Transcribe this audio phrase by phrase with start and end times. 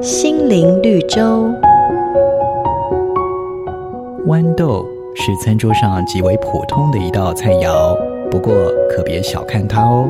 [0.00, 1.50] 心灵绿洲。
[4.26, 7.96] 豌豆是餐桌上极为普通的一道菜肴，
[8.30, 8.54] 不过
[8.90, 10.08] 可别小看它哦。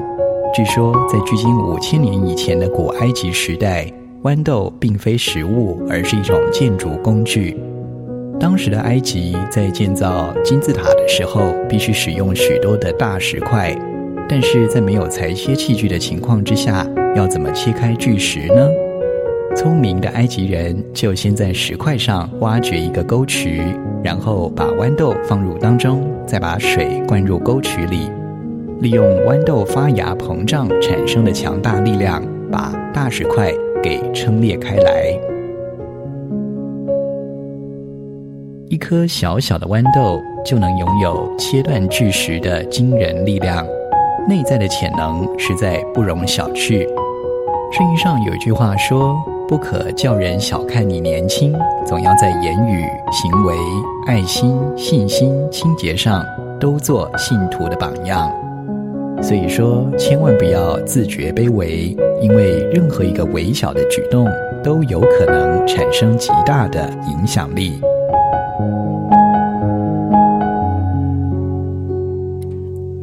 [0.54, 3.86] 据说，在距今五千年以前的古埃及时代，
[4.22, 7.56] 豌豆并非食物，而是一种建筑工具。
[8.40, 13.74] 当时的埃及在建造金字塔的时候，必须使用许多的大石块，
[14.28, 18.68] 但是在没有裁切器具的情况之下，要怎么切开巨石呢？
[19.54, 23.62] 聪明的埃及人就先在石块上挖掘一个沟渠，
[24.02, 28.10] 然后把豌豆放入当中，再把水灌入沟渠里，
[28.80, 32.20] 利用豌豆发芽膨胀产生的强大力量，
[32.50, 35.16] 把大石块给撑裂开来。
[38.68, 43.64] 一颗小小的豌豆就能拥有切断巨石的惊人力量，
[44.26, 46.86] 内在的潜能实在不容小觑。
[47.70, 49.14] 圣经上有一句话说
[49.46, 51.54] ：“不可叫人小看你年轻，
[51.84, 53.54] 总要在言语、行为、
[54.06, 56.24] 爱心、信心、清洁上
[56.58, 58.32] 都做信徒的榜样。”
[59.22, 64.26] 所以说，千万不要自觉卑微，因为任何一个微小的举动
[64.62, 67.80] 都有可能产生极大的影响力。